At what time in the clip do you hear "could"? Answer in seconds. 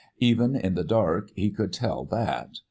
1.51-1.71